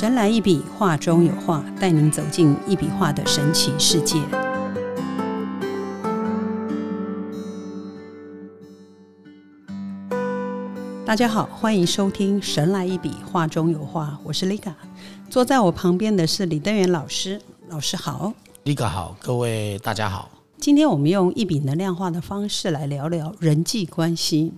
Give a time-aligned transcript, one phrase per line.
[0.00, 4.18] 神来一笔，画中有画，带您走进一笔画的神奇世界。
[11.04, 14.72] 大家好，欢迎收听《神来一笔，画中有画》，我是 Liga。
[15.28, 17.38] 坐在我旁边的是李登元老师，
[17.68, 18.32] 老师好。
[18.64, 20.30] Liga 好，各位大家好。
[20.56, 24.54] 今天我们用一笔能量化的方式来聊聊人际关系。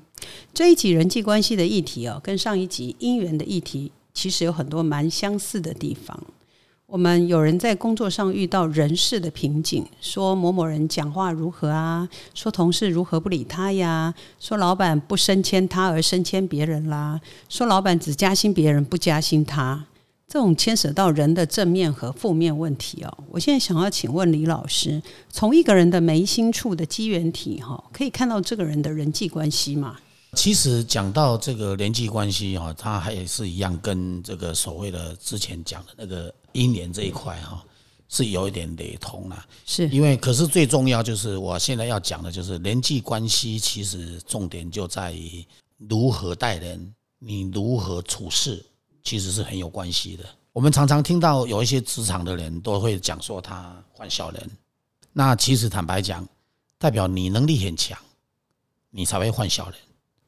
[0.55, 6.19] 这一集人际关系的议题哦，跟上一集姻缘的议题其实有很多蛮相似的地方。
[6.87, 19.87] 我们有人在工作上遇到人事的瓶颈，说某某人讲话如何啊，说同事如何不理他呀，说老板不升迁他而升迁别人啦，说老板只加薪别人不加薪他。
[20.29, 29.99] 这种牵扯到人的正面和负面问题哦，我现在想要请问李老师，从一个人的眉心处的机缘体哈，可以看到这个人的人际关系吗？
[30.37, 37.63] 其实讲到这个人际关系哈，它还是一样，跟这个所谓的之前讲的那个姻缘这一块哈，
[38.09, 39.47] 是有一点雷同啦。
[39.67, 45.45] 是因为可是最重要就是我现在要讲的就是人际关系，其实重点就在于
[45.77, 48.65] 如何待人，你如何处事，
[49.05, 50.25] 其实是很有关系的。
[50.55, 54.51] 我们常常听到有一些职场的人都会讲说他换小人，
[55.13, 56.27] 那其实坦白讲，
[56.79, 57.99] 代表你能力很强，
[58.91, 59.79] 你才会换小人。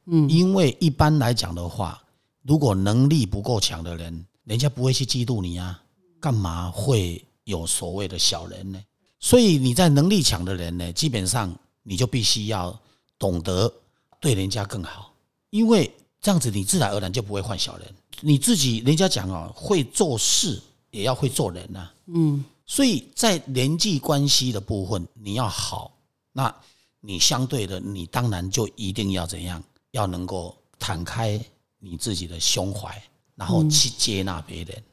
[0.05, 2.01] 嗯，因为一般来讲的话，
[2.43, 5.81] 如果能力不够强的人，人家不会去嫉妒你啊，
[6.19, 8.83] 干嘛会有所谓的小人呢？
[9.19, 11.53] 所以你在能力强的人呢，基本上
[11.83, 12.77] 你就必须要
[13.17, 13.71] 懂得
[14.19, 15.13] 对人家更好，
[15.49, 17.87] 因为这样子你自然而然就不会换小人。
[18.21, 22.43] 你自己人家讲哦，会做事也要会做人呐、嗯。
[22.67, 25.91] 所以在人际关系的部分，你要好，
[26.31, 26.53] 那
[26.99, 29.63] 你相对的，你当然就一定要怎样，
[29.95, 31.39] 要能够敞开
[31.79, 33.01] 你自己的胸怀，
[33.33, 34.83] 然后去接纳别人，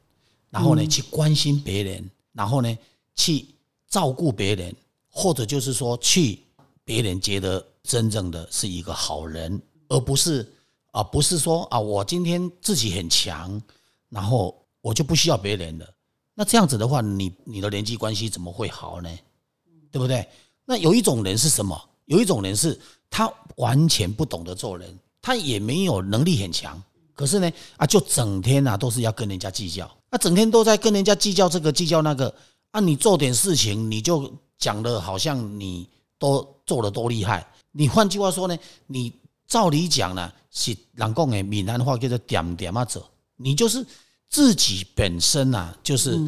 [0.49, 2.77] 然后呢去关心别人，然后呢
[3.13, 3.45] 去
[3.89, 4.73] 照顾别人，
[5.09, 6.39] 或者就是说去
[6.85, 10.49] 别人觉得真正的是一个好人，而不是
[10.91, 13.61] 啊，不是说啊，我今天自己很强，
[14.07, 15.93] 然后我就不需要别人了。
[16.33, 19.09] 那这样子的话，你你的人际关系怎么会好呢？
[19.91, 20.25] 对不对？
[20.63, 21.89] 那有一种人是什么？
[22.05, 22.79] 有一种人是
[23.13, 26.81] 他完全不懂得做人，他也没有能力很强，
[27.13, 32.33] 可是呢啊，就整天啊都是要跟人家计较，啊，整天都在跟人家计较这个计较那个
[32.71, 35.87] 啊，你做点事情你就讲的好像你
[36.17, 37.45] 都做的多厉害。
[37.71, 38.57] 你换句话说呢，
[38.87, 39.13] 你
[39.47, 43.05] 照理讲呢是人讲的闽南话叫做点点啊走，
[43.37, 43.85] 你就是。
[44.29, 46.19] 自己本身啊，就是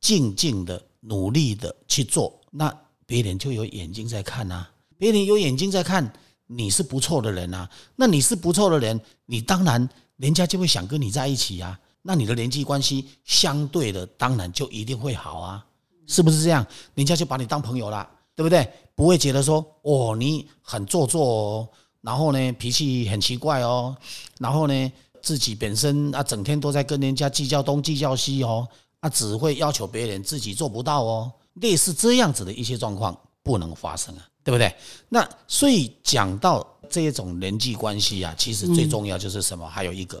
[0.00, 2.74] 静静的、努力的去做，那
[3.04, 4.66] 别人就有眼睛在看啊。
[4.96, 6.10] 别人有眼睛在看，
[6.50, 7.68] 你是不错的人啊。
[7.96, 11.78] 那你是不错的人，你当然人家就会想跟你在一起啊。
[12.02, 15.64] 那你的人际关系相对的，当然就一定会好啊，
[16.06, 16.66] 是不是这样？
[16.94, 18.68] 人家就把你当朋友啦，对不对？
[18.94, 21.68] 不会觉得说哦，你很做作哦，
[22.00, 23.96] 然后呢脾气很奇怪哦，
[24.38, 24.92] 然后呢。
[25.22, 28.66] 自己本身啊，整天都在跟人家计较东计较西哦，
[29.00, 31.30] 啊，只会要求别人，自己做不到哦。
[31.56, 34.74] 类似这样子的一些状况不能发生啊，对不对？
[35.08, 39.64] 那所以讲到这一种人际关系啊，其实最重要就是什么？
[39.68, 40.20] 还有一个，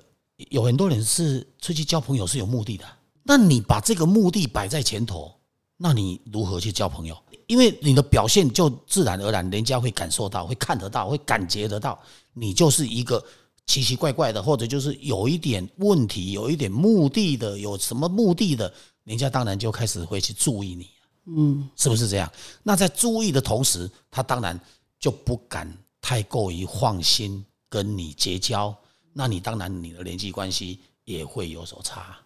[0.50, 2.84] 有很多人是出去交朋友是有目的的，
[3.24, 5.32] 那你把这个目的摆在前头，
[5.76, 7.16] 那你如何去交朋友？
[7.48, 11.98] 因为你的表现就自然而然，人家会感受到，会看得到，会感觉得到，
[12.32, 13.20] 你就是一个。
[13.66, 18.72] 奇奇怪怪的，或者就是有一点问题、有一点目的的，有什么目的的，
[19.04, 20.90] 人家当然就开始会去注意你，
[21.36, 22.30] 嗯，是不是这样？
[22.62, 24.58] 那在注意的同时，他当然
[24.98, 28.74] 就不敢太过于放心跟你结交，
[29.12, 32.16] 那你当然你的人际关系也会有所差，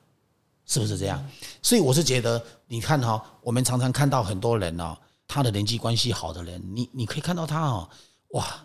[0.66, 1.24] 是不是这样？
[1.62, 4.96] 所以我是觉得，你看哈、哦，我们常常看到很多人哦，
[5.26, 7.88] 他的人际关系好的人，你你可以看到他哦，
[8.28, 8.64] 哇，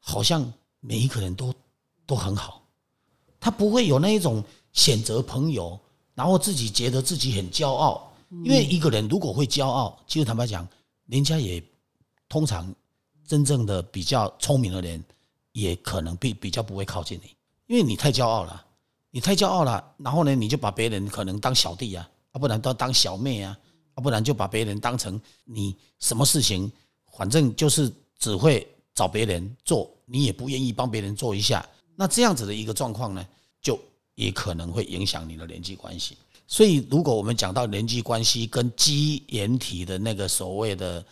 [0.00, 1.54] 好像每一个人都。
[2.08, 2.62] 都很好，
[3.38, 4.42] 他不会有那一种
[4.72, 5.78] 选择朋友，
[6.14, 8.07] 然后自己觉得自己很骄傲。
[8.44, 10.66] 因为一个人如果会骄傲，其实坦白讲，
[11.06, 11.62] 人家也
[12.28, 12.74] 通常
[13.26, 15.02] 真正的比较聪明的人，
[15.52, 17.34] 也可能比比较不会靠近你，
[17.66, 18.66] 因为你太骄傲了，
[19.10, 23.58] 你太骄傲了，然后呢，你就把别人可能当小弟啊，啊，不然都当小妹啊，
[23.94, 26.70] 啊，不然就把别人当成你什么事情，
[27.16, 31.66] 反正就是只会找别人做，你也不愿意帮别人做一下。
[31.96, 33.26] 那这样子的一个状况呢，
[33.60, 33.78] 就
[34.14, 36.16] 也可能会影响你的人际关系。
[36.50, 41.04] 所以，如果我们讲到人际关系跟基岩体的那个所谓的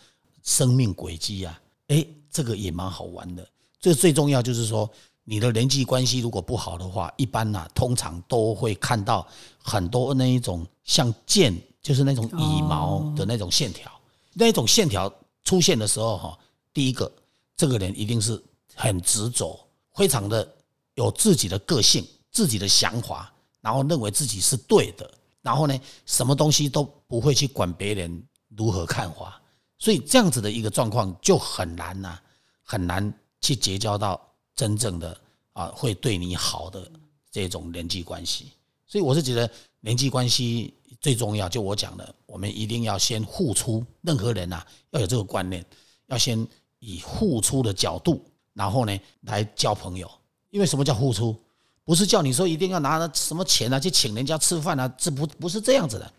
[0.43, 3.47] 生命轨迹啊，诶，这个也蛮好玩的。
[3.79, 4.89] 这最重要就是说，
[5.23, 9.27] 你的人际关系如果不好的话，一般呢、通常都会看到
[9.61, 13.91] 很多那一种像剑，就是那种羽毛的那种线条，
[14.33, 15.13] 那种线条
[15.43, 16.39] 出现的时候，哈，
[16.73, 17.09] 第一个，
[17.55, 18.43] 这个人一定是
[18.73, 19.59] 很执着，
[19.93, 20.51] 非常的
[20.95, 23.31] 有自己的个性、自己的想法，
[23.61, 25.09] 然后认为自己是对的，
[25.47, 29.41] 然后呢，什么东西都不会去管别人如何看法，
[29.77, 32.19] 所以这样子的一个状况就很难呐、
[32.61, 34.19] 很难去结交到
[34.53, 35.17] 真正的
[35.53, 36.91] 啊会对你好的
[37.31, 38.51] 这种人际关系。
[38.85, 39.49] 所以我是觉得
[39.79, 43.81] 人际关系最重要，就我讲的，我们一定要先付出。
[44.01, 45.65] 任何人啊，要有这个观念，
[46.07, 46.45] 要先
[46.79, 48.21] 以付出的角度，
[48.51, 50.11] 然后呢来交朋友。
[50.49, 51.41] 因为什么叫付出？
[51.87, 56.13] 不是叫你说一定要拿什么钱啊去请人家吃饭啊，这不不是这样子的。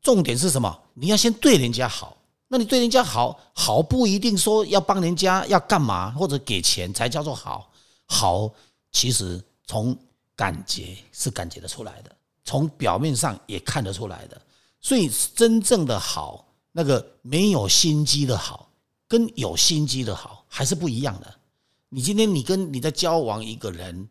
[0.00, 0.74] 重点是什么？
[0.94, 2.16] 你要先对人家好。
[2.48, 7.70] 那你对人家好，好不一定说要帮人家要干嘛或者给钱才叫做好。
[8.06, 8.50] 好，
[8.90, 9.94] 其实从
[10.34, 14.40] 感觉是感觉得出来的，从表面上也看得出来的。
[14.80, 18.70] 所以真正的好，那个没有心机的好，
[19.06, 21.34] 跟有心机的好还是不一样的。
[21.90, 24.08] 你今天你跟你在交往一个人，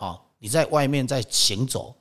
[0.00, 1.94] 好，你在外面在行走，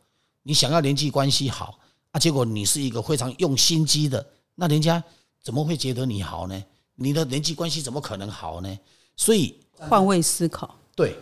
[0.44, 1.78] 你想要人际关系好
[2.12, 4.26] 啊，结果你是一个非常用心机的，
[4.56, 5.04] 那人家
[5.44, 6.64] 怎么会觉得你好呢？
[6.96, 8.80] 你的人际关系怎么可能好呢？
[9.18, 11.14] 所以换位思考，对，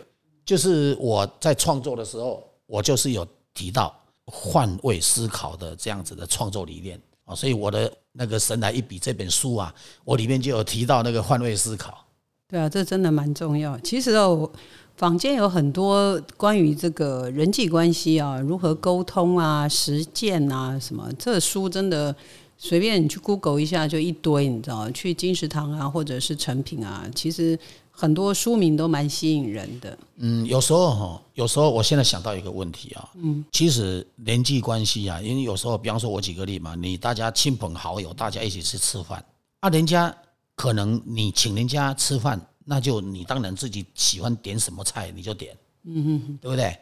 [0.44, 3.92] 就是我在创作的时候，我就是有提到
[4.24, 9.74] 换位思考的这样子的创作理念啊，所以我的那个《神来一笔》这本书啊，
[10.04, 12.06] 我里面就有提到那个换位思考。
[12.46, 13.76] 对啊，这真的蛮重要。
[13.80, 14.50] 其实哦，
[14.98, 22.14] 坊间有很多关于这个人际关系啊，如何沟通啊、实践啊什么，这书真的
[22.56, 24.90] 随便你去 Google 一下就一堆，你知道？
[24.90, 27.56] 去金石堂啊，或者是成品啊，其实
[27.92, 29.96] 很多书名都蛮吸引人的。
[30.16, 39.24] 嗯，有时候哈，有时候我现在想到一个问题啊，嗯，其实人际关系啊，因为有时候，比方说我举个例嘛，你大家亲朋好友，大家一起去吃饭
[39.60, 40.12] 啊，人家
[40.56, 46.78] 可能你请人家吃饭，那就你当然自己喜欢点什么菜你就点，嗯哼，对不对？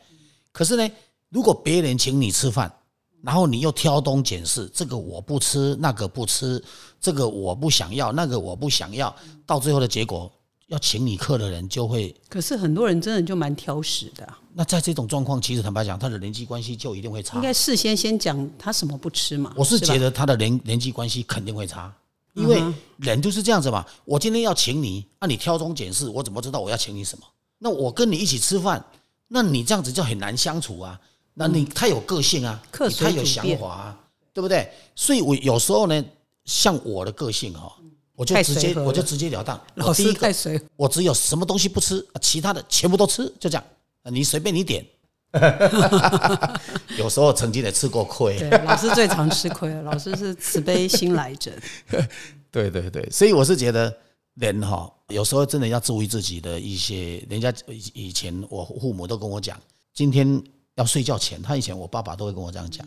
[0.50, 0.91] 可是呢，
[1.29, 2.73] 如果别人请你吃饭，
[3.23, 6.61] 然后你又挑东拣西，这个我不吃，那个不吃，
[7.00, 9.15] 这个我不想要，那个我不想要，
[9.47, 10.29] 到最后的结果，
[10.67, 17.43] 要请你客的人就会可是很多人真的就蛮挑食的啊、那在这种状况，其实坦白讲，他的人际关系就一定会差应。
[17.43, 19.53] 该事先先讲他什么不吃嘛。
[19.56, 21.94] 我是觉得他的人人际关系肯定会差，
[22.37, 22.62] 因为
[22.99, 23.85] 人就是这样子嘛。
[24.05, 27.27] 我今天要请你，啊，你挑中拣四，我怎么知道我要请你什么？
[27.59, 28.85] 那我跟你一起吃饭，
[29.29, 31.00] 那你这样子就很难相处啊。
[31.35, 34.00] 那你太有个性啊，客随他有想法啊，
[34.33, 34.71] 对不对？
[34.94, 36.05] 所以我有时候呢，
[36.44, 37.73] 像我的个性哈，
[38.15, 39.61] 我就直接我就直截了当。
[39.75, 43.65] 老我第一个师太随我只有什么东西不吃，啊其他的全部都吃，就这样。
[44.03, 44.87] 啊你随便你点。
[46.99, 49.83] 有时候曾经也吃过亏，对，老师最常吃亏了。
[49.83, 51.53] 老师是慈悲心来着，
[52.50, 53.94] 对对对，所以我是觉得
[54.35, 57.25] 人哈，有时候真的要注意自己的一些。
[57.29, 59.61] 人家以以前我父母都跟我讲，
[59.93, 60.43] 今天
[60.75, 62.87] 要睡觉前，他以前我爸爸都会跟我这样讲，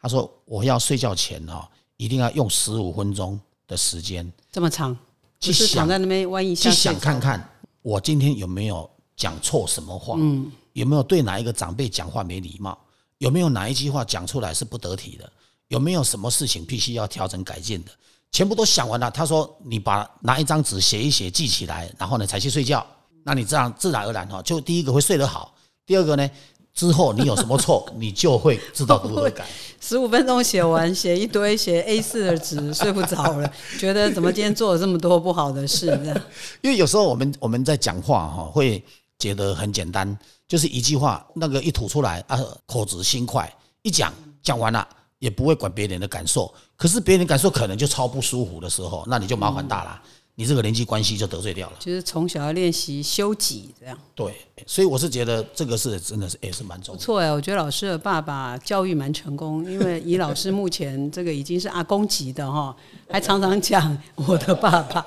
[0.00, 4.96] 他说我要睡觉前哈，一定要用十五分钟的时间这么长，
[5.40, 7.48] 去想是躺在那边万一下去想看看，
[7.82, 12.78] 我今天有没有讲错什么话，嗯有没有对哪一个长辈讲话没礼貌，
[13.18, 15.30] 有没有哪一句话讲出来是不得体的，
[15.68, 17.90] 有没有什么事情必须要调整改进的，
[18.30, 19.10] 全部都想完了。
[19.10, 22.84] 他说：“你把拿一张纸写一写，记起来，然后呢才去睡觉。
[23.22, 25.54] 那你这样自然而然哈，就第一个会睡得好，
[25.86, 26.28] 第二个呢，
[26.74, 29.46] 之后你有什么错， 你就会知道如何改。
[29.78, 35.86] 十五分钟写完，写一堆写 A 四的纸，睡不着了，觉得怎么今天做了这么多不好的事？
[36.02, 36.20] 这样
[36.62, 38.82] 因为有时候我们我们在讲话哈，会
[39.22, 42.36] 觉得很简单，就是一句话那个一吐出来啊，
[42.66, 43.48] 口直心快，
[43.82, 44.12] 一讲
[44.42, 44.84] 讲完了
[45.20, 46.52] 也不会管别人的感受。
[46.76, 50.02] 可是别人感受可能就超不舒服的时候，那你就麻烦大了，
[50.34, 51.76] 你这个人际关系就得罪掉了。
[51.78, 54.34] 就是从小要练习修己，这样对，
[54.66, 56.98] 所以我是觉得这个是真的是也是蛮重要的。
[56.98, 57.30] 不错哎。
[57.30, 62.74] 我觉得老师的爸爸教育蛮成功，因为以老师目前这个已经是阿公级的哈，
[63.08, 65.06] 还常常讲我的爸爸，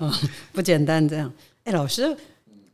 [0.00, 0.10] 嗯，
[0.52, 1.30] 不简单这样。
[1.64, 2.16] 哎，老师。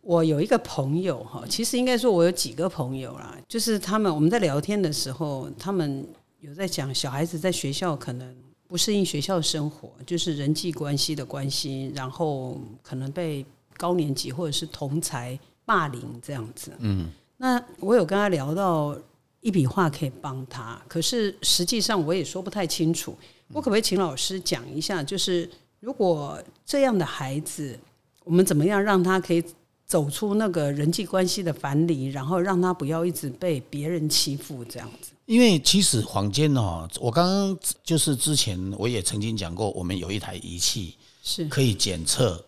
[0.06, 6.06] 我有一个朋友哈，其实应该说我有几个朋友啦，就是他们我们在聊天的时候，他们
[6.38, 8.36] 有在讲小孩子在学校可能
[8.68, 13.44] 不适应学校生活，就是人际关系的关系，然后可能被
[13.76, 16.70] 高年级或者是同才霸凌这样子。
[16.78, 18.96] 嗯，那我有跟他聊到
[19.40, 23.12] 一笔画可以帮他，可是实际上我也说不太清楚。
[23.52, 27.76] 我可不可以请老师讲一下，就是如果这样的孩子，
[28.22, 29.44] 我们怎么样让他可以
[29.86, 35.12] 走出那个人际关系的樊篱，然后让他不要一直被别人欺负这样子。
[35.26, 42.44] 因为其实坊间哦，我刚刚就是之前我也曾经讲过，我们有一台仪器是可以检测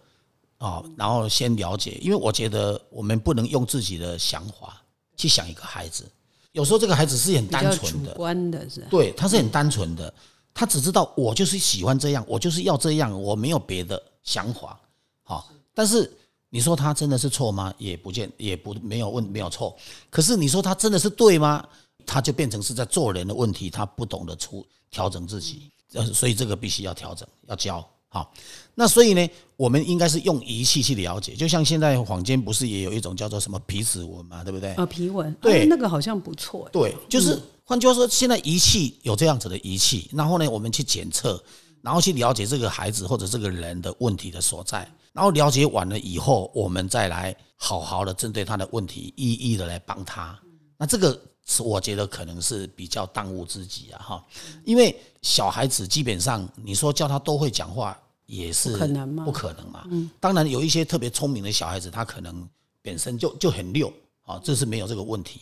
[0.58, 1.98] 哦，然后先了解。
[2.00, 4.82] 因为我觉得我们不能用自己的想法
[5.16, 6.04] 去想一个孩子，
[6.52, 10.12] 有时候这个孩子是很单纯的，观的是，对，他是很单纯的，
[10.54, 14.78] 他只知道我就是喜欢这样，我就是要这样，我没有别的想法。
[15.24, 16.10] 好，但是
[16.50, 17.72] 你说他真的是错吗？
[17.78, 19.76] 也不见，也不没有问没有错。
[20.10, 21.64] 可是你说他真的是对吗？
[22.06, 27.86] 他就变成是在做人的问题，他不懂得出调整自己，呃，所以这个必须要调整，要教。
[28.10, 28.32] 好，
[28.74, 34.72] 那所以呢，我们应该是用仪器去了解，就像现在坊间不是也有一种叫做什么皮指纹嘛，对不对？
[34.76, 41.38] 呃，皮纹，对哎那个好像不错，对，就是换句话说，现在仪器有这样子的仪器，然后呢，我们去检测，
[41.82, 50.38] 然后去了解这个孩子或者这个人的问题的所在，然后了解完了以后，我们再来好好的针对他的问题，一一的来帮他。
[50.76, 54.24] 那这个是我觉得可能是比较当务之急啊，哈，
[54.64, 59.84] 因为小孩子基本上你说叫他都会讲话，也是不可能嘛不可能嘛。
[60.20, 62.48] 当然有一些特别聪明的小孩子，他可能
[62.80, 65.40] 本身就就很溜啊，这是没有这个问题。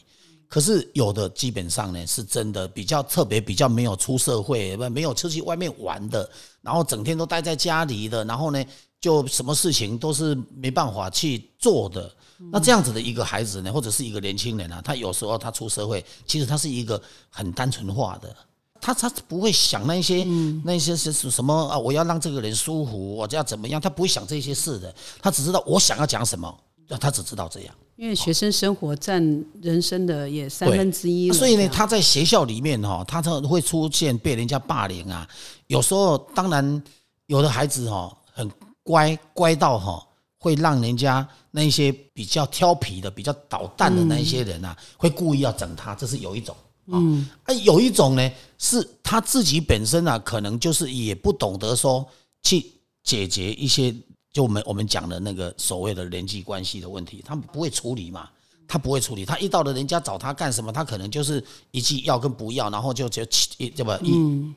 [0.49, 6.30] 可是有的基本上呢，是真的比较特别，比较没有出社会，不没有出去外面玩的，
[6.62, 8.64] 然后整天都待在家里的，然后呢，
[9.00, 12.11] 就什么事情都是没办法去做的。
[12.53, 17.00] 那这样子的一个孩子呢，或者是一个年轻人啊，他有时候他出社会，其实他是一个
[17.31, 18.37] 很单纯化的，
[18.81, 20.23] 他他不会想那些、
[20.62, 26.55] 那些是是什么啊，我要让这个人舒服，我要怎么样，他不会想这些事的，他只知道我想要讲什么，
[27.00, 27.75] 他只知道这样。
[27.97, 29.23] 因为学生生活占
[29.62, 35.26] 人生的也三分之一，所以呢，他在学校里面哈，他这会出现被人家霸凌啊。
[35.69, 36.83] 有时候，当然
[37.29, 38.47] 有的孩子哈很
[38.87, 40.07] 乖，乖到哈
[40.38, 46.57] 会让人家那些比较调皮的、比较捣蛋的那一些人啊，会故意要整他，这是有一种。
[46.87, 52.07] 嗯，啊，有一种呢，是他自己本身啊，可能就是也不懂得说
[52.45, 52.64] 去
[53.02, 53.93] 解决一些，
[54.33, 58.28] 就我们我们讲的那个所谓的人际关系的问题，他们不会处理嘛。
[58.69, 61.40] 他不会处理，他一到了人家找他干什么，他可能就是
[61.71, 64.11] 一句要跟不要，然后就就切一这么一、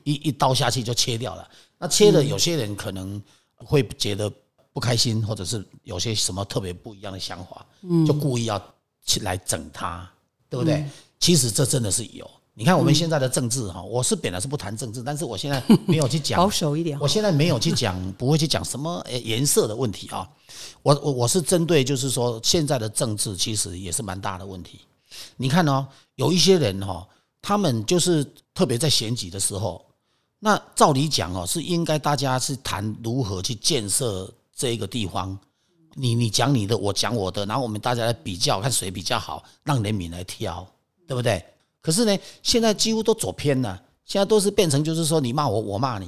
[0.03, 1.47] 一一刀下去就切掉了。
[1.77, 3.21] 那切的，有些人可能
[3.65, 4.31] 会觉得
[4.73, 7.65] 不开心，或者是有些什么特别不一样的想法，
[8.07, 8.61] 就故意要
[9.05, 10.09] 去来整他，
[10.49, 10.85] 对不对？
[11.19, 12.29] 其实这真的是有。
[12.53, 20.29] 你看我们现在的政治哈，我是本来是不谈政治，但是我现在 没有去讲保守一点我现在没有去讲，不会去讲什么呃颜色的问题啊。
[20.81, 24.81] 我我我是针对就是说现在的政治其实也是蛮大的问题。
[25.37, 27.07] 你看哦，有一些人哈、
[27.41, 29.85] 他们就是特别在选举的时候，
[30.39, 35.37] 那照理讲哦，是应该大家是谈如何去建设这一个地方。
[35.95, 40.65] 你你讲你的，我讲我的，然后我们大家来比较，看谁比较好，让人民来挑，
[41.05, 41.43] 对不对？
[41.81, 46.07] 可是呢，现在几乎都走偏了，现在都是变成就是说你骂我，我骂你，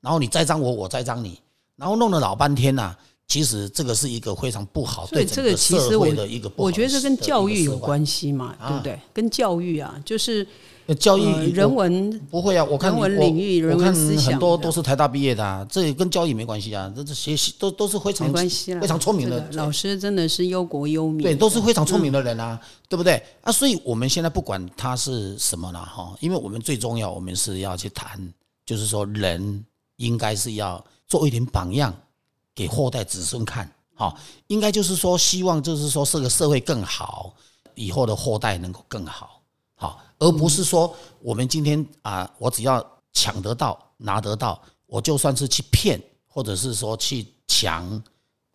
[0.00, 1.40] 然后你栽赃我，我栽赃你，
[1.76, 2.96] 然后弄了老半天呐、
[3.28, 8.98] 其实这个是一个非常不好，对这个其实社我会的一个我觉得这跟教育有关系嘛，对不对？
[9.12, 10.46] 跟教育啊，就是
[10.86, 23.22] 呃教育呃人文不会啊，我看人文领域人我看文思想很多都是台大毕业的啊，这也跟教育没关系啊，这这学习都都是非常没关系啦，非常聪明的这个老师真的是忧国忧民，对，都是非常聪明的人嗯啊，对不对？
[23.42, 28.18] 啊，所以我们现在不管他是什么了哈，因为我们最重要，我们是要去谈，
[28.64, 29.62] 就是说人
[29.96, 31.94] 应该是要做一点榜样
[32.58, 37.32] 给后代子孙看，好，应该就是说希望就是说这个社会更好，
[37.76, 39.40] 以后的后代能够更好，
[39.76, 48.02] 好，而不是说我们今天啊，我只要抢得到拿得到，我就算是去骗，或者是说去抢。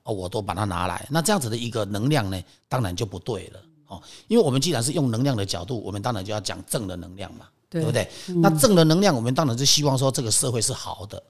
[0.06, 4.04] 哦，我都把它拿来，那这样子的一个能量呢，当然就不对了哦。
[4.28, 8.10] 因为我们既然是用能量的角度，我们当然就要讲正的能量嘛，对对不对？
[8.42, 11.24] 那正的能量，我们当然是希望说这个社会是好的，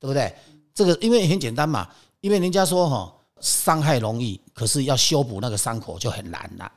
[0.00, 0.34] 对不对？
[0.72, 1.86] 这个因为很简单嘛，
[2.24, 6.72] 因为人家说哈，伤害容易，可是要修补那个伤口就很难了，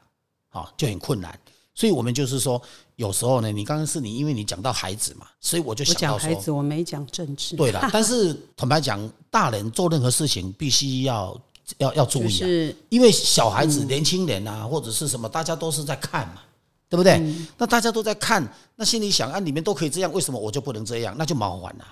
[0.49, 1.39] 啊，就很困难。
[1.73, 2.61] 所以我们就是说，
[2.97, 11.39] 有时候呢，你刚刚是你，因为你讲到孩子嘛，所以我就我想到孩子，我没讲政治，对了， 但是坦白讲，大人做任何事情必须要
[11.77, 16.41] 要要注意啊，就是因为小孩子、年轻人啊，或者是什么，大家都是在看嘛，
[16.89, 17.33] 对不对？
[17.57, 21.15] 那大家都在看，那心里想啊，你们都可以这样，为什么我就不能这样？
[21.17, 21.87] 那就麻烦了。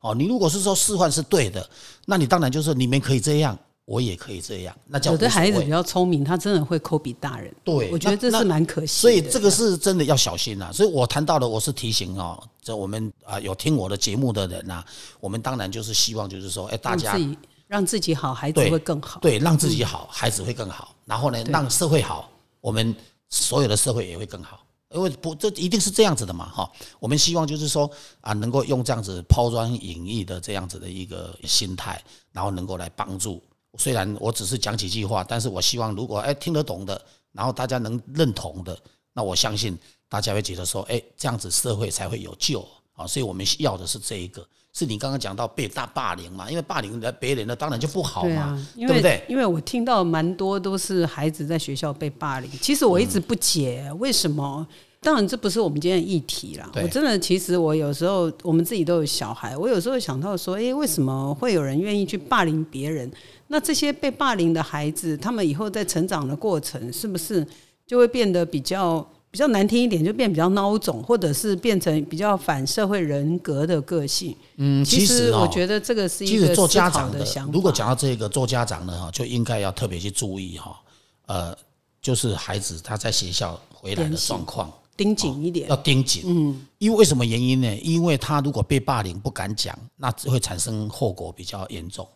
[0.00, 1.68] 哦，你如果是说示范是对的，
[2.06, 9.00] 那你当然就是你们可以这样，我也可以这样，那叫有的孩子比较聪明，他真的会抠比大人，对我觉得这是蛮可惜的。
[9.00, 14.82] 所以这个是真的要小心啦、所以我谈到的，我是提醒哦，这我们啊有听我的节目的人呐、
[15.20, 17.18] 我们当然就是希望就是说，哎，大家
[17.66, 19.20] 让自己好，孩子对会更好。
[19.20, 20.94] 对，让自己好，孩子会更好。
[21.04, 22.30] 然后呢，对让社会好，
[22.60, 22.94] 我们
[23.28, 24.60] 所有的社会也会更好。
[24.94, 26.70] 因为不，这一定是这样子的嘛，哈。
[26.98, 33.42] 我们希望就是说啊，能够用这样子抛砖引玉的这样子的一个心态，然后能够来帮助。
[33.78, 37.00] 虽然我只是讲几句话，但是我希望如果哎听得懂的，
[37.32, 38.76] 然后大家能认同的，
[39.12, 39.78] 那我相信
[40.08, 43.06] 大家会觉得说，哎，这样子社会才会有救啊。
[43.06, 44.46] 所以我们要的是这一个。
[44.72, 46.48] 是你刚刚讲到被大霸凌嘛？
[46.50, 49.24] 因为霸凌的别人那当然就不好嘛，对啊，因对不对？
[49.28, 54.66] 因为我听到蛮多都是孩子在学校被霸凌，其实我一直不解为什么。
[55.02, 56.70] 当然，这不是我们今天的议题啦。
[56.74, 63.10] 我真的，其实我有时候我们自己都有小孩，我有时候想到说，诶，为什么会有人愿意去霸凌别人？
[63.48, 67.46] 那这些被霸凌的孩子，他们以后在成长的过程，是不是
[67.86, 68.98] 就会变得比较
[69.30, 74.36] 比较难听一点，就变比较孬种，或者是变成比较反社会人格的个性？
[74.56, 77.52] 嗯，其实哦我觉得这个是一个家长的想法。
[77.52, 80.80] 如果讲到这个做家长的哈，就应该要特别去注意哈，
[81.26, 81.56] 呃，
[82.02, 86.24] 就是孩子他在学校回来的状况盯紧一点要，盯紧。
[86.26, 87.76] 嗯，因为为什么原因呢？
[87.82, 92.06] 因为他如果被霸凌不敢讲，那只会产生后果比较严重。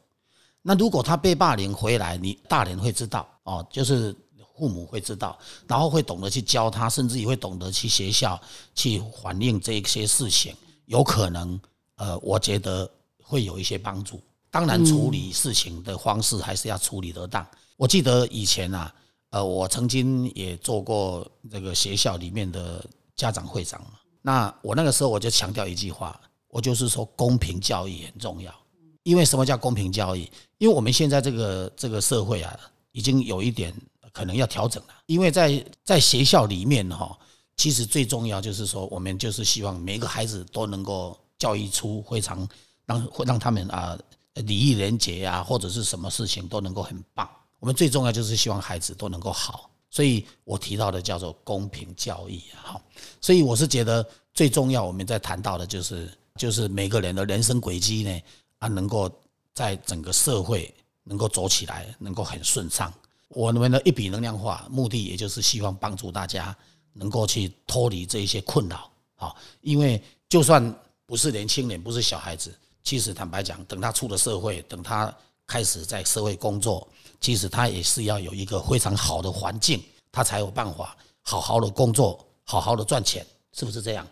[0.62, 4.14] 那如果他被霸凌回来，你大人会知道哦，就是
[4.56, 8.40] 父母会知道，然后会懂得去教他，甚至也会懂得去学校
[8.74, 10.54] 去反映这些事情，
[10.86, 11.60] 有可能
[11.96, 12.88] 呃，我觉得
[13.22, 14.20] 会有一些帮助。
[14.50, 17.44] 当然，处理事情的方式还是要处理得当。
[17.76, 18.94] 我记得以前啊，
[19.30, 22.84] 呃，我曾经也做过这个学校里面的
[23.16, 23.98] 家长会长嘛。
[24.22, 28.54] 那我那个时候我就强调一句话，我就是说公平教育很重要。
[29.02, 30.20] 因为什么叫公平教育？
[30.58, 32.56] 因为我们现在这个这个社会啊，
[32.92, 33.74] 已经有一点
[34.14, 34.94] 可能要调整了。
[35.04, 37.18] 因为在在学校里面哈，
[37.58, 42.48] 其实最重要就是说，我们就是希望每个孩子都能够教育出非常
[42.86, 43.98] 让让他们啊
[44.34, 47.28] 礼义廉洁啊，或者是什么事情都能够很棒。
[47.58, 52.80] 我们最重要就是希望孩子都能够好，所以我提到的叫做公平教育哈。
[53.20, 58.22] 所以我是觉得最重要，我们在谈到的就是就是每个人的人生轨迹呢。
[58.60, 59.10] 啊，能够
[59.52, 62.90] 在整个社会能够走起来，能够很顺畅。
[63.28, 66.56] 我们的一笔能量化目的，也就是希望帮助大家
[66.92, 68.90] 能够去脱离这一些困扰。
[69.16, 70.74] 好，因为就算
[71.06, 75.12] 不是年轻人，不是小孩子，其实坦白讲，等他出了社会，等他
[75.46, 76.86] 开始在社会工作，
[77.20, 79.82] 其实他也是要有一个非常好的环境，
[80.12, 84.06] 他才有办法好好的工作，好好的赚钱，是不是这样？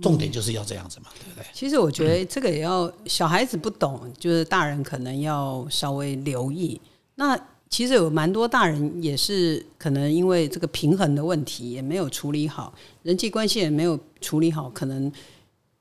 [0.00, 1.44] 重点就是要这样子嘛，对不对？
[1.52, 6.80] 其实我觉得这个也要小孩子不懂，就是大人可能要稍微留意。
[7.16, 7.36] 那
[7.70, 15.10] 其实有蛮多大人也是可能因为这个平衡的问题也没有处理好，人际关系也没有处理好，可能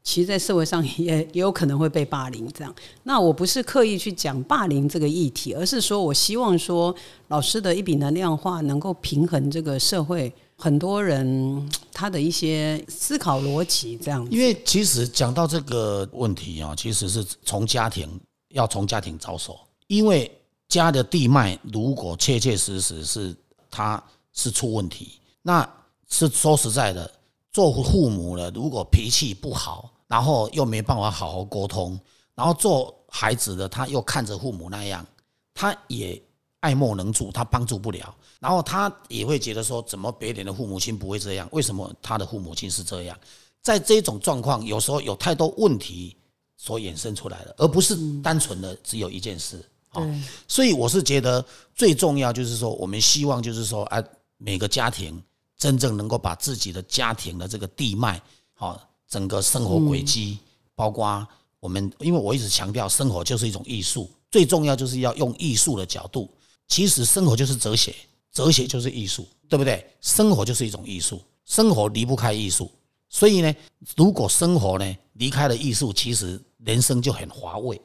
[0.03, 2.47] 其实，在社会上也也有可能会被霸凌。
[2.53, 2.73] 这样，
[3.03, 6.95] 那我不是刻意去讲霸凌这个议题，而是说我希望说
[7.27, 10.33] 老师的一笔能量化能够平衡这个社会。
[10.59, 18.09] 很多人他的一些思考逻辑这样，因为其实讲到这个问题啊，其实是从家庭
[18.55, 20.31] 要从家庭着手，因为
[20.69, 23.35] 家的地脉如果切切实实是
[23.71, 24.03] 他
[24.33, 25.67] 是出问题，那
[26.09, 27.09] 是说实在的，
[27.51, 31.99] 做父母的如果脾气不好，然后又没办法好好沟通，
[32.35, 35.05] 然后做孩子的他又看着父母那样，
[35.53, 36.21] 他也
[36.59, 38.13] 爱莫能助，他帮助不了。
[38.39, 41.47] 然后他也会觉得说，怎么别人的父母亲不会这样？
[41.51, 43.17] 为什么他的父母亲是这样？
[43.61, 46.15] 在这种状况，有时候有太多问题
[46.55, 49.63] 所衍生出来的，而不是单纯的只有一件事。
[49.93, 51.43] 对，所以我是觉得
[51.75, 54.03] 最重要就是说，我们希望就是说，啊，
[54.37, 55.21] 每个家庭
[55.57, 58.21] 真正能够把自己的家庭的这个地脉，
[58.53, 60.39] 好，整个生活轨迹，
[60.75, 61.27] 包括
[61.59, 66.29] 我们，因为我一直强调，生活就是一种艺术，最重要就是要用艺术的角度。
[66.67, 67.95] 其实生活就是哲学。
[68.29, 69.83] 哲学就是艺术，对不对？
[69.99, 72.69] 生活就是一种艺术，生活离不开艺术。
[73.09, 73.55] 所以呢，
[73.95, 77.81] 如果生活呢离开了艺术，其实人生就很乏味。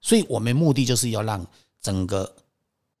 [0.00, 1.46] 所以我们目的就是要让
[1.80, 2.30] 整个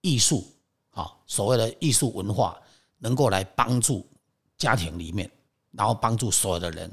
[0.00, 0.44] 艺术，
[0.90, 2.56] 啊，所谓的艺术文化，
[2.98, 4.06] 能够来帮助
[4.56, 5.30] 家庭里面，
[5.72, 6.90] 然后帮助所有的人，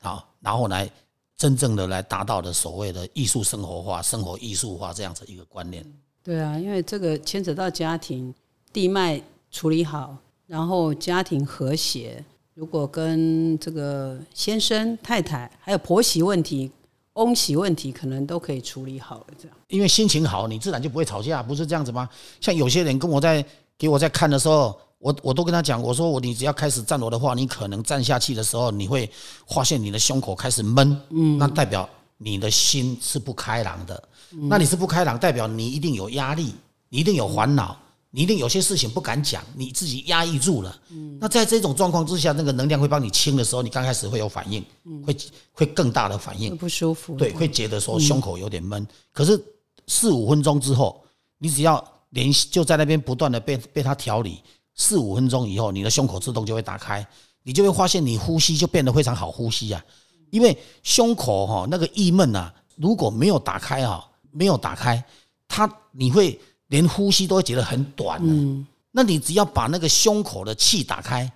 [0.00, 0.90] 啊，然后来
[1.36, 5.84] 真正的来达到的所谓的艺术生活化、生活艺术化这样子一个观念。
[6.22, 8.34] 对啊，因为这个牵扯到家庭
[8.72, 9.22] 地脉。
[9.52, 12.24] 处理好，然后家庭和谐。
[12.54, 16.70] 如果跟这个先生、太太还有婆媳问题、
[17.14, 19.26] 翁媳问题，可能都可以处理好了。
[19.38, 22.08] 这样，因为心情好，你自然就不会吵架，不是这样子吗？
[22.40, 23.44] 像有些人跟我在
[23.76, 29.10] 给我在看的时候，我我都跟他讲，我说我你只要开始站我的话，你可能站下去的时候，你会
[29.48, 34.02] 发现你的胸口开始闷，嗯，那代表你的心是不开朗的。
[34.48, 36.54] 那你是不开朗，代表你一定有压力，
[36.88, 37.76] 你一定有烦恼，
[38.10, 40.76] 你一定有些事情不敢讲，你自己压抑住了。
[41.20, 44.64] 那在这种状况之下，那个能量会帮你清的时候，你刚开始会有反应，
[45.04, 45.16] 会
[45.52, 47.14] 会更大的反应，不舒服。
[47.16, 48.86] 对，会觉得说胸口有点闷。
[49.12, 49.40] 可是
[49.86, 51.02] 四五分钟之后，
[51.38, 54.42] 你只要连续就在那边不断的被被它调理，
[54.74, 57.06] 四五分钟以后，你的胸口自动就会打开，
[57.42, 59.84] 你就会发现你呼吸就变得非常好呼吸啊。
[60.30, 64.06] 因为胸口哈那个郁闷啊，如果没有打开啊。
[64.32, 65.04] 没有打开，
[65.48, 68.18] 它你会连呼吸都会觉得很短。
[68.24, 71.30] 嗯，那你只要把那个胸口的气打开，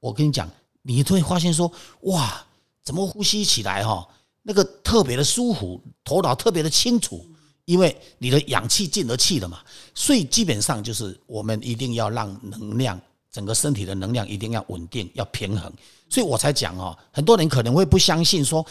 [0.00, 0.48] 我跟你讲，
[0.82, 1.70] 你会发现说，
[2.02, 2.44] 哇，
[2.82, 4.06] 怎么呼吸起来哈，
[4.42, 7.26] 那个特别的舒服，头脑特别的清楚，
[7.64, 9.60] 因为你的氧气进了气了嘛。
[9.94, 13.00] 所以基本上就是我们一定要让能量，
[13.32, 15.72] 整个身体的能量一定要稳定，要平衡。
[16.08, 18.64] 所以我才讲哦，很多人可能会不相信，说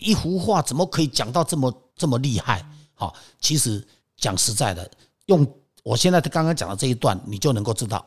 [0.00, 2.62] 一幅画怎么可以讲到这么这么厉害？
[2.94, 3.82] 好，其实
[4.18, 4.90] 讲实在的，
[5.26, 5.46] 用
[5.82, 8.04] 我现在刚刚讲的这一段，你就能够知道，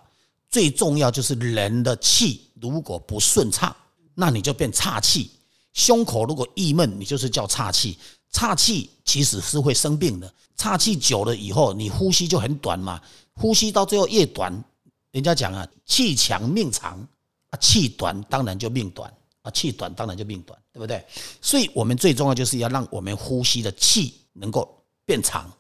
[0.50, 3.76] 最重要就是人的气如果不顺畅，
[4.14, 5.32] 那你就变岔气。
[5.74, 7.98] 胸口如果郁闷，你就是叫岔气。
[8.32, 13.02] 岔气其实是会生病的，岔气久了以后，你呼吸就很短嘛。
[13.34, 14.64] 呼吸到最后越短，
[15.12, 17.06] 人家讲啊，气强命长
[17.50, 21.06] 啊，气短当然就命短啊，气短当然就命短，对不对？
[21.42, 24.72] 所以我们最重要就是要让我们呼吸的气能够。
[25.08, 25.54] 变长，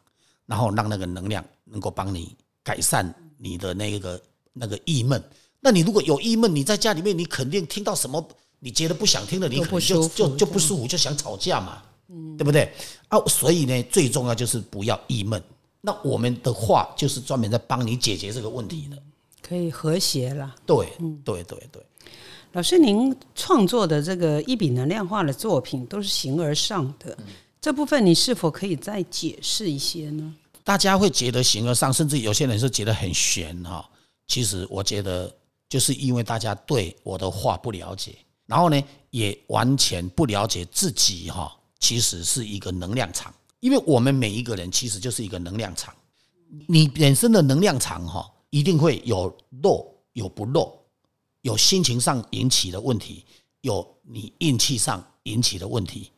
[0.45, 4.21] 然后让那个能量能够帮你改善你的那个
[4.53, 5.21] 那个郁闷。
[5.59, 8.23] 那你如果有郁闷，你在家里面，你肯定听到什么
[8.59, 11.81] 你觉得不想听的，你可能就就就不舒服，就想吵架嘛，
[12.37, 12.71] 对不对？
[13.07, 15.41] 啊，所以呢，最重要就是不要郁闷。
[15.81, 18.97] 那我们的话就是专门在帮你解决这个问题的，
[19.41, 20.55] 可以和谐了。
[20.65, 20.87] 对，
[21.23, 21.83] 对，对，对。
[22.53, 27.17] 老师，您创作的这个一笔能量化的作品都是形而上的。
[27.65, 30.35] 这部分你是否可以再解释一些呢？
[30.63, 33.83] 大家会觉得形而上，甚至有些人是觉得很玄哈。
[34.27, 35.35] 其实我觉得，
[35.67, 41.51] 就是因为大家对我的话不了解，然后呢，也完全不了解自己哈。
[41.79, 45.91] 其实是一个能量场，因为我们每一个人其实就是一个能量场。
[46.67, 50.85] 你本身的能量场哈，一定会有弱有不弱，
[51.41, 53.25] 有心情上引起的问题，
[53.61, 56.11] 有你运气上引起的问题。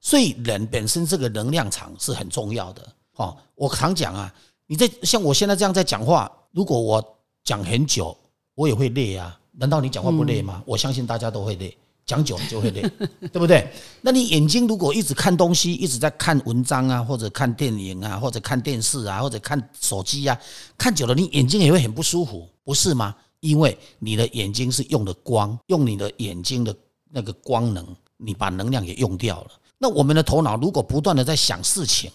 [0.00, 3.36] 所以人本身这个能量场是很重要的哦。
[3.54, 4.32] 我常讲啊，
[4.66, 8.16] 你在像我现在这样在讲话，如果我讲很久，
[8.54, 9.38] 我也会累啊。
[9.52, 10.62] 难道你讲话不累吗？
[10.64, 12.80] 我相信大家都会累，讲久了就会累，
[13.32, 13.68] 对不对？
[14.00, 20.40] 那你眼睛如果一直看东西，一直在看文章啊，或者看电影啊，或者看电视啊，或者看手机啊，
[20.76, 23.12] 看久了你眼睛也会很不舒服，不是吗？
[23.40, 26.74] 因为你的眼睛是用的光，用你的眼睛的
[27.10, 27.84] 那个光能，
[28.16, 29.50] 你把能量也用掉了。
[29.78, 32.10] 那我们的头脑如果不断的在想事情，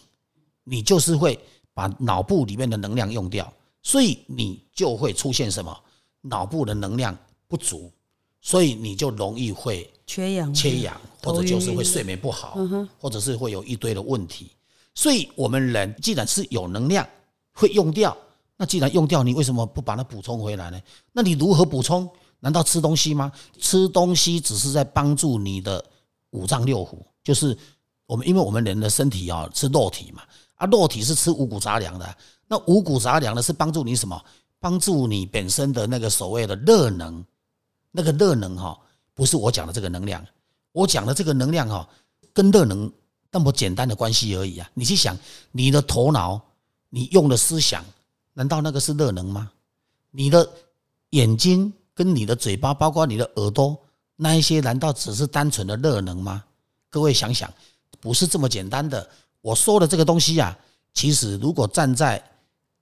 [0.64, 1.40] 你就是会
[1.74, 5.76] 把脑部里面的能量用掉，所以你就会出现什么
[6.22, 7.92] 脑部的能量不足，
[8.42, 12.58] 所以你就容易会缺氧、缺氧，或者就是会睡眠不好，
[13.00, 14.52] 或者是会有一堆的问题。
[14.94, 17.08] 所以我们人既然是有能量
[17.54, 18.16] 会用掉，
[18.58, 20.80] 那既然用掉，你为什么不把它补充回来呢？
[21.12, 22.10] 那你如何补充？
[22.40, 23.32] 难道吃东西吗？
[23.58, 25.84] 吃东西只是在帮助你的
[26.34, 26.98] 五脏六腑。
[27.24, 27.58] 就是
[28.06, 30.22] 我们，因为我们人的身体啊是肉体嘛，
[30.56, 32.18] 啊肉体是吃五谷杂粮的，
[32.48, 34.22] 那五谷杂粮呢是帮助你什么？
[34.60, 37.22] 帮助你本身的那个所谓的热能，
[37.92, 38.80] 那个热能哈，
[39.14, 40.26] 不是我讲的这个能量，
[40.72, 41.90] 我讲的这个能量哈，
[42.32, 42.90] 跟热能
[43.30, 44.70] 那么简单的关系而已啊！
[44.74, 45.18] 你去想，
[45.52, 46.40] 你的头脑，
[46.90, 47.84] 你用的思想，
[48.34, 49.52] 难道那个是热能吗？
[50.12, 50.50] 你的
[51.10, 53.78] 眼睛跟你的嘴巴，包括你的耳朵，
[54.16, 56.44] 那一些难道只是单纯的热能吗？
[56.90, 57.52] 各位想想，
[58.00, 59.10] 不是这么简单的。
[59.42, 60.58] 我说的这个东西呀，
[60.94, 62.24] 其实如果站在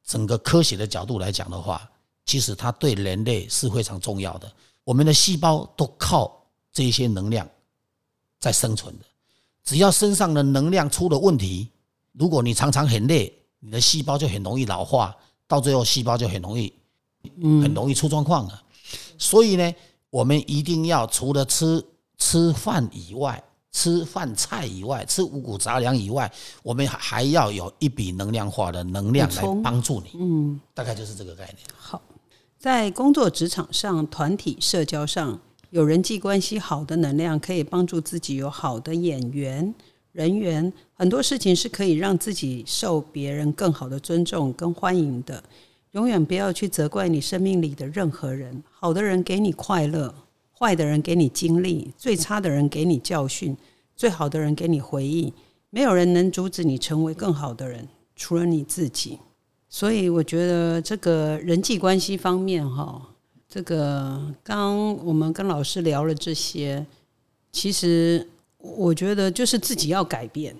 [0.06, 1.90] 整个科学的角度来讲的话，
[2.26, 4.52] 其实它对人类是非常重要的。
[4.84, 7.48] 我们的细胞都靠这些能量
[8.40, 9.06] 在生存的。
[9.64, 11.70] 只要身上的能量出了问题，
[12.12, 15.16] 如果你常常很累，你的细胞就很容易老化，
[15.48, 16.74] 到最后细胞就很容易，
[17.42, 18.64] 很容易出状况了。
[19.18, 19.74] 所以呢，
[20.12, 21.84] 我们一定要除了吃
[22.18, 30.12] 吃饭以外，吃饭菜以外，吃五谷杂粮以外，我们还要有一笔能量化的能量来帮助你。
[30.20, 31.58] 嗯，大概就是这个概念。
[31.76, 32.02] 好，
[32.60, 39.74] 在工作职场上、团体社交上，有人际关系好的能量，可以帮助自己有好的眼缘、
[40.12, 40.72] 人缘。
[40.94, 45.42] 很多事情是可以让自己受别人更好的尊重跟欢迎的。
[45.92, 48.62] 永远不要去责怪你生命里的任何人。
[48.82, 50.12] 好的人给你快乐。
[50.58, 53.56] 坏的人给你经历，最差的人给你教训，
[53.96, 55.32] 最好的人给你回忆。
[55.70, 59.20] 没有人能阻止你成为更好的人，除了你自己。
[59.70, 63.10] 所以我觉得这个人际关系方面，哈，
[63.48, 66.84] 这个刚我们跟老师聊了这些，
[67.52, 70.56] 其实我觉得就是自己要改变。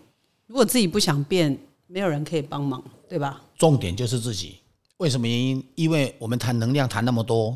[0.46, 1.58] 如果自己不想变，
[1.88, 3.42] 没有人可以帮忙，对吧？
[3.58, 4.58] 重点就是自己。
[4.98, 5.64] 为什么原因？
[5.74, 7.56] 因为我们谈能量谈那么多，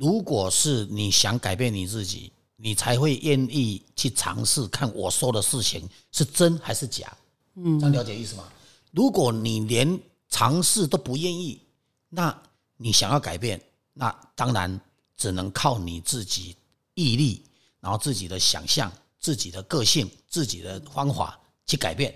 [0.00, 7.14] 如果是你想改变你自己，你才会愿意去尝试看我说的事情是真还是假。
[7.56, 8.44] 嗯，这样了解意思吗？
[8.92, 11.60] 如果你连尝试都不愿意，
[12.08, 12.34] 那
[12.78, 13.60] 你想要改变，
[13.92, 14.80] 那当然
[15.18, 16.56] 只能靠你自己
[16.94, 17.44] 毅力，
[17.78, 22.14] 然后自己的想象、自己的个性、自己的方法去改变。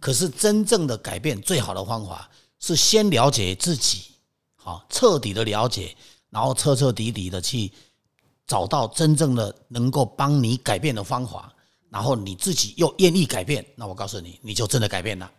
[0.00, 4.04] 可是真正的改变，最好的方法是先了解自己，
[4.56, 5.94] 好彻底的了解，
[6.30, 7.70] 然后彻彻底底的去
[8.46, 11.52] 找到真正的能够帮你改变的方法，
[11.90, 15.30] 然后你自己又愿意改变，那我告诉你，你就真的改变了。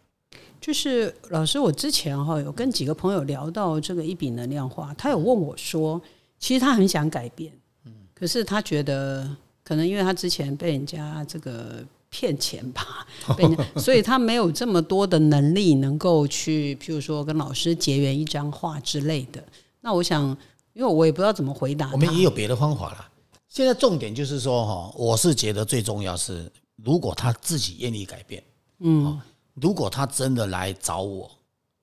[0.61, 6.01] 就是老师，我之前哈有跟几个朋友聊到这个一笔能量化，他有问我说，
[6.37, 7.51] 其实他很想改变，
[7.85, 9.29] 嗯，可是他觉得
[9.63, 13.47] 可能因为他之前被人家这个骗钱吧， 被
[13.79, 19.41] 所以他没有这么多的能力能够去，譬如说跟老师结缘一张画之类的。
[19.79, 20.37] 那我想，
[20.73, 23.09] 因为我也不知道怎么回答，我们也有别的方法啦。
[23.47, 26.51] 现在重点就是说哈，我是觉得最重要是，
[26.83, 28.43] 如果他自己愿意改变，
[28.79, 29.19] 嗯。
[29.55, 31.29] 如果他真的来找我，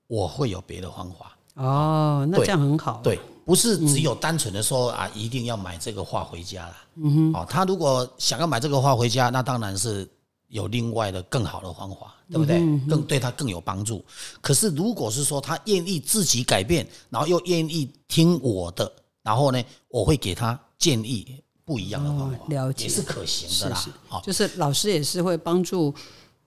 [0.06, 1.36] 我会有别的方法。
[1.56, 3.00] 哦，那这样很好。
[3.02, 6.76] 对，不是只有单纯的说啊，一定要买这个画回家了。
[6.94, 7.32] 嗯哼。
[7.34, 10.08] 哦，他如果想要买这个画回家，那当然是
[10.48, 12.58] 有另外的更好的方法，对不对？
[12.88, 14.04] 更对他更有帮助。
[14.40, 18.90] 可是如果是说他愿意自己改变，然后又愿意听我的，
[19.22, 23.86] 然后呢，我会给他建议不一样的方法，了解也是可行的啦。
[24.08, 25.92] 啊，就是老师也是会帮助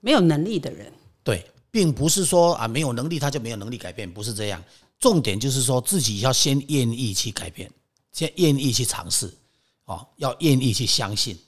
[0.00, 0.90] 没有能力的人。
[1.22, 4.62] 对，并不是说啊没有能力他就没有能力改变，不是这样。
[4.98, 7.70] 重点就是说自己要先愿意去改变，
[8.12, 9.32] 先愿意去尝试，
[9.84, 11.38] 哦，要愿意去相信，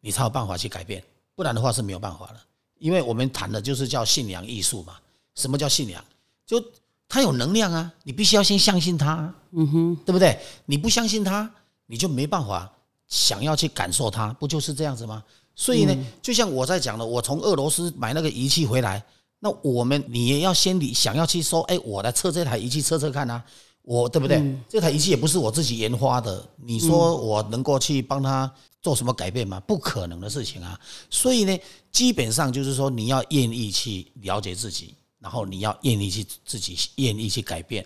[0.00, 1.02] 你才有办法去改变。
[1.40, 2.36] 不然的话是没有办法的。
[2.78, 4.96] 因为我们谈的就是叫信仰艺术嘛。
[5.34, 6.04] 什么叫信仰？
[6.44, 6.62] 就
[7.08, 10.38] 他有能量啊，你必须要先相信他，嗯哼，对不对？
[10.66, 11.50] 你不相信他，
[11.86, 12.70] 你就没办法
[13.08, 15.24] 想要去感受他，不就是这样子吗？
[15.54, 19.02] 所以呢，就像我在讲的，我从俄罗斯买那个仪器回来。
[19.38, 23.42] 那我们你也要先你想要去说，哎，我来测这台仪器测测看啊，
[23.90, 24.40] 我对不对？
[24.68, 28.48] 这台仪器也不是我自己研发的，你说我能够去帮他
[28.80, 29.58] 做什么改变吗？
[29.66, 30.78] 不可能的事情啊！
[31.10, 31.58] 所以呢，
[31.90, 37.84] 基本上就是说，你要愿意去了解自己，然后你要愿意去自己愿意去改变，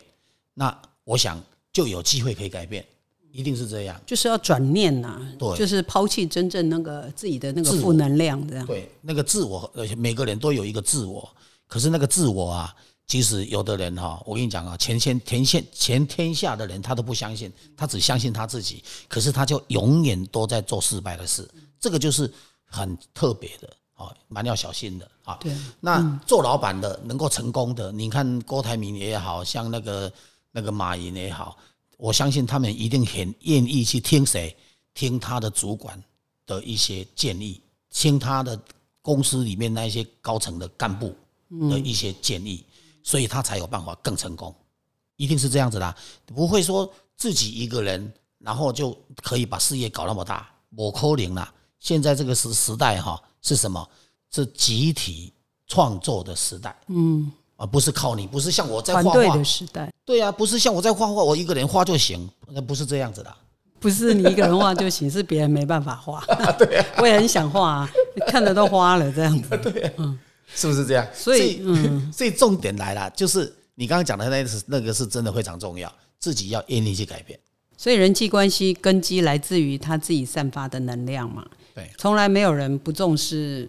[0.53, 2.85] 那我想就有机会可以改变，
[3.33, 3.99] 一定是这样。
[4.05, 11.27] 就是要转念呐，对，就是抛弃真正那个自己的那个负能量，这样对那个自我，而且每个人都有一个自我。
[11.67, 18.83] 可是那个自我啊，其实有的人哈，我跟你讲啊，全天天下全天下的人他都不相信，他只相信他自己。
[19.09, 22.33] 可是他就永远都在做失败的事，这个就是
[22.65, 25.37] 很特别的啊，蛮要小心的啊。
[25.41, 30.13] 对，那做老板的能够成功的，你看郭台铭也好像那个
[30.51, 31.59] 那个马云也好，
[31.99, 34.57] 我相信他们一定很愿意去听谁，
[34.95, 36.03] 听他的主管
[36.47, 38.59] 的一些建议，听他的
[39.03, 41.15] 公司里面那些高层的干部。
[41.71, 42.65] 的一些建议，
[43.05, 44.53] 所以他才有办法更成功，
[45.15, 51.49] 一定是这样子的，不会说自己一个人，然后就可以把事业搞那么大，我扣零了。
[51.79, 53.89] 现在这个时时代哈是什么？
[54.33, 55.33] 是集体
[55.69, 59.37] 创作的时代，嗯，而不是靠你，不是像我在画画。
[59.37, 63.33] 的时代，对呀，不是像我在画画，我一个人画就行，那不是这样子的，
[63.79, 66.25] 不是你一个人画就行，是别人没办法画，
[66.59, 67.89] 对， 我也很想画，
[68.27, 70.19] 看的都花了这样子， 对，嗯。
[70.55, 71.07] 是不是这样？
[71.15, 77.39] 所以，嗯， 所以重点来了，就是你刚刚讲的那是那个是真的非常重要，自己要愿意去改变。
[77.77, 81.45] 所以人际关系根基来自于他自己散发的能量嘛。
[81.75, 83.69] 对，从来没有人不重视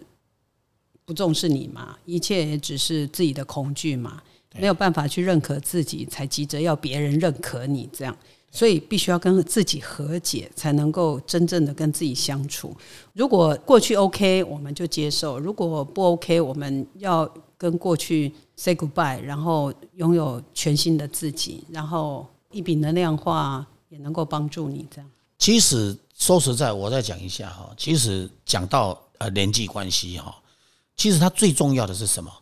[1.04, 4.22] 不重视你嘛，一切也只是自己的恐惧嘛，
[4.58, 8.16] 没有办法去认可自己，才急着要别人认可你这样。
[8.50, 12.74] 所以必须要跟自己和解，才能够真正的跟自己相处。
[13.12, 21.64] 如果过去 OK，我们就接受；如果不 OK，我们要跟过去 say goodbye，然后拥有全新的自己。
[21.70, 25.10] 然后一笔能量化也能够帮助你这样。
[25.38, 27.70] 其实说实在，我再讲一下哈。
[27.76, 30.34] 其实讲到呃人际关系哈，
[30.96, 32.32] 其实它最重要的是什么？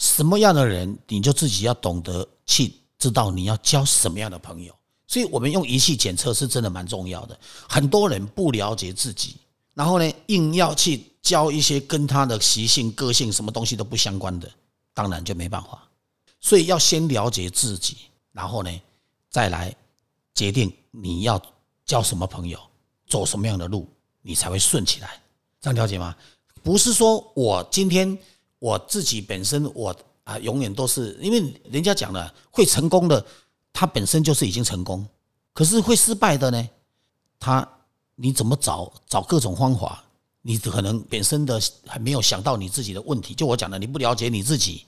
[0.00, 4.74] 什么样的人，你就自己要懂得去知道你要交什么样的朋友。
[5.06, 7.38] 所以，我们用仪器检测是真的蛮重要的。
[7.68, 9.36] 很多人不了解自己，
[9.74, 14.50] 然后呢，硬要去教一些跟他的习性、个性什么东西都不相关的，
[14.94, 15.86] 当然就没办法。
[16.40, 17.98] 所以要先了解自己，
[18.32, 18.70] 然后呢，
[19.28, 19.74] 再来
[20.34, 21.38] 决定你要
[21.84, 22.58] 交什么朋友，
[23.06, 23.86] 走什么样的路，
[24.22, 25.20] 你才会顺起来。
[25.60, 26.16] 这样了解吗？
[26.62, 28.16] 不是说我今天
[28.60, 33.24] 我自己本身我啊，永远都是因为人家讲了，会成功的
[33.72, 35.04] 他本身就是已经成功，
[35.52, 36.68] 可是会失败的呢，
[37.40, 37.68] 他
[38.14, 40.04] 你怎么找找各种方法，
[40.42, 43.34] 你可能本身的还没有想到你自己的问题。
[43.34, 44.84] 就我讲的，你不了解你自己，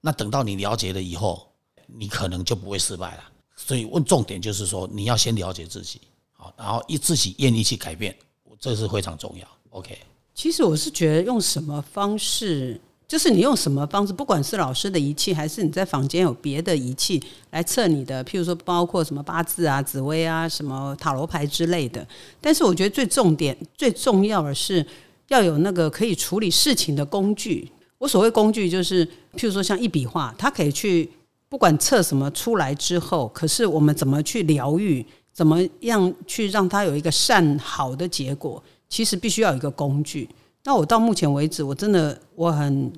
[0.00, 1.46] 那等到你了解了以后，
[1.86, 3.24] 你可能就不会失败了。
[3.56, 6.00] 所以问重点就是说，你要先了解自己，
[6.32, 8.16] 好，然后一自己愿意去改变，
[8.60, 9.48] 这是非常重要。
[9.70, 9.98] OK。
[10.34, 12.78] 其实我是觉得用什么方式，
[13.08, 22.06] 就是你用什么方式，不管是老师的仪器，还是你在房间有别的仪器来测你的，譬如说包括什么八字啊、紫薇啊、什么塔罗牌之类的。
[22.40, 24.84] 但是我觉得最重点、最重要的是
[25.28, 27.70] 要有那个可以处理事情的工具。
[27.98, 31.08] 我所谓工具，就是譬如说像一笔画，它可以去
[31.48, 38.62] 不管测什么出来之后，可是我们怎么去疗愈，怎么样去让它有一个善好的结果。
[38.88, 40.28] 其实必须要有一个工具。
[40.66, 42.92] 那我到目前为止，我真的我很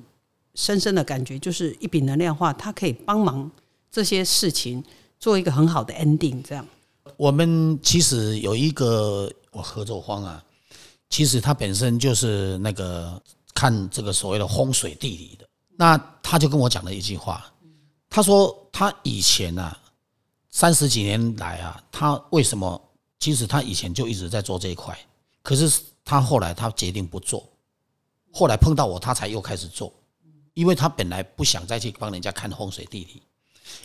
[0.55, 3.49] 深深的感觉，就是一笔能量化，它可以帮忙
[3.91, 4.83] 这些事情
[5.19, 6.41] 做一个很好的 ending。
[6.41, 6.65] 这样，
[7.15, 10.43] 我们其实有一个我合作方啊，
[11.11, 13.21] 其实他本身就是那个
[13.53, 15.47] 看这个所谓的风水地理的。
[15.77, 17.45] 那他就跟我讲了一句话，
[18.09, 19.77] 他说他以前啊，
[20.49, 22.81] 三十几年来啊，他为什么？
[23.19, 24.97] 其实他以前就一直在做这一块。
[25.43, 27.48] 可是他后来他决定不做，
[28.31, 29.91] 后来碰到我，他才又开始做，
[30.53, 33.21] 因为他本来不想再去帮人家看风水地理，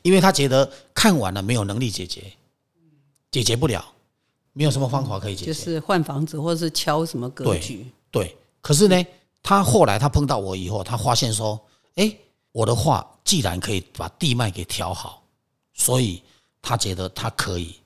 [0.02, 2.33] 因为他觉得看完了没有能力解决，
[3.30, 3.85] 解决不了，
[4.52, 7.87] 没有什么方法可以解决，就是换房子或者是敲什么格局。
[8.11, 9.07] 对，可是呢，
[9.42, 11.61] 他后来他碰到我以后，他发现说，
[11.96, 12.16] 哎，
[12.52, 15.22] 我的话既然可以把地脉给调好，
[15.72, 16.22] 所以
[16.62, 17.76] 他觉得他可以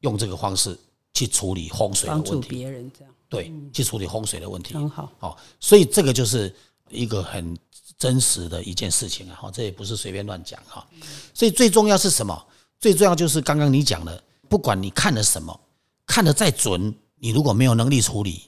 [0.00, 0.78] 用这个方式
[1.14, 3.12] 去处理风水的问题，帮助别人这样。
[3.28, 5.12] 对，去处理风水的问题很好。
[5.18, 6.54] 好，所以这个就是
[6.90, 7.56] 一个很
[7.98, 9.34] 真实的一件事情啊！
[9.42, 10.86] 哈，这也不是随便乱讲哈。
[11.34, 12.46] 所以最重要是什么？
[12.78, 15.58] 最重要就是刚刚你讲的，不管你看了什么，
[16.06, 18.42] 看的再准，你如果没有能力处理，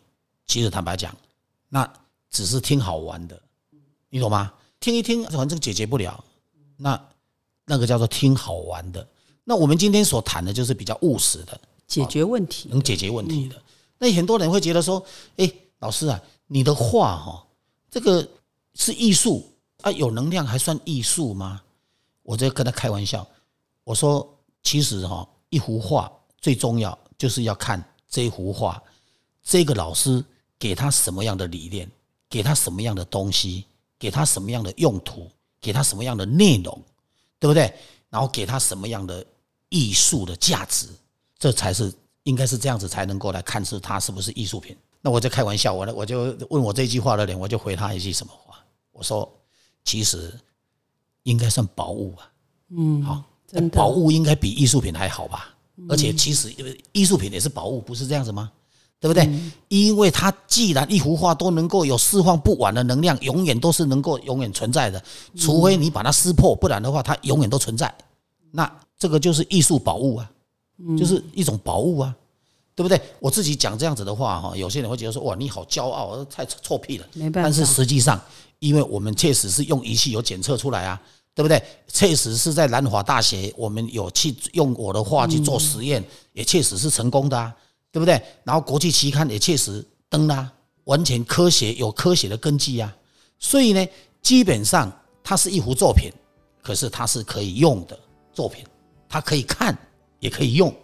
[0.47, 1.17] 其实坦白讲，
[1.69, 1.91] 那
[2.31, 3.41] 只是听好玩的，
[4.11, 4.53] 你懂吗？
[4.79, 6.23] 听一听，反正解决不了，
[6.77, 7.09] 那
[7.65, 9.05] 那个叫做听好玩的。
[9.45, 13.61] 那我们今天所谈的就是比较务实的，解决问题，能解决问题的。
[13.99, 15.05] 那很多人会觉得说
[15.39, 17.47] ：“哎，老师啊，你的画哈，
[17.91, 18.27] 这个
[18.75, 21.61] 是艺术啊，有能量还算艺术吗？”
[22.23, 23.27] 我在跟他开玩笑，
[23.83, 28.81] 我说：“其实哈，一幅画最重要就是要看这幅画，
[29.43, 30.25] 这个老师
[30.59, 31.91] 给他什么样的理念，
[32.31, 33.65] 给他什么样的东西，
[33.99, 35.29] 给他什么样的用途，
[35.61, 36.81] 给他什么样的内容，
[37.41, 37.75] 对不对？
[38.11, 39.27] 然后给他什么样的
[39.71, 40.87] 艺术的价值，
[41.37, 41.93] 这才是。”
[42.29, 44.77] 应该是这样子才能够来看是它是不是艺术品。
[45.01, 48.59] 那我在开玩笑，我呢我就问我这句话的人，我就回他一句什么话？
[48.93, 49.27] 我说，
[49.83, 50.31] 其实
[51.23, 52.31] 应该算宝物啊。
[52.69, 53.25] 嗯，好，
[53.73, 55.55] 宝物应该比艺术品还好吧？
[55.89, 56.53] 而且其实
[56.93, 58.53] 艺术品也是宝物，不是这样子吗？
[59.01, 59.27] 对不对？
[59.69, 65.03] 因为它既然一幅画都能够有释放不完的能量，永远都是能够永远存在的，
[65.35, 67.95] 除非你把它撕破，不然的话它永远都存在。
[68.51, 70.31] 那这个就是艺术宝物啊。
[70.97, 72.15] 就是一种宝物啊，
[72.75, 73.01] 对不对？
[73.19, 77.07] 我自己讲这样子的话哈，有些人会觉得说哇，你好骄傲，太臭屁了。
[77.15, 77.49] 没办法。
[77.49, 78.21] 但是实际上，
[78.61, 81.01] 因为我们确实是用仪器有检测出来啊，
[81.35, 81.61] 对不对？
[81.89, 87.53] 确实是在南华大学，我们有去用我的话去做实验，也确实是成功的啊，
[87.91, 88.21] 对不对？
[88.45, 90.49] 然后国际期刊也确实登啦，
[90.85, 92.95] 完全科学有科学的根据啊。
[93.41, 93.85] 所以呢，
[94.23, 94.93] 基本上
[95.25, 96.13] 它是一幅作品，
[96.63, 97.99] 可是它是可以用的
[98.33, 98.65] 作品，
[99.09, 99.77] 它可以看。
[100.21, 100.75] 也可以用，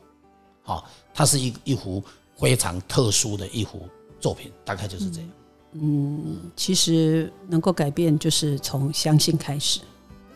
[0.62, 2.02] 好，它是一一幅
[2.36, 3.88] 非常特殊的一幅
[4.20, 5.30] 作品，大概就是这样。
[5.72, 9.80] 嗯，其实能够改变，就是从相信开始。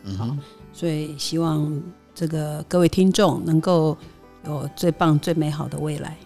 [0.02, 0.36] 嗯好，
[0.72, 1.80] 所以希望
[2.14, 3.96] 这个各位听众能够
[4.44, 6.16] 有最棒、最美好的未来。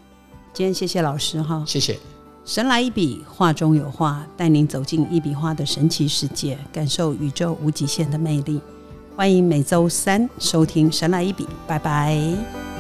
[0.55, 1.99] 今天谢谢老师哈，谢谢。
[2.45, 8.61] 神来一笔，画中有画，带您走进一笔画的神奇世界，感受宇宙无极限的魅力。
[9.23, 12.72] 欢迎每周三收听《神来一笔》，拜拜。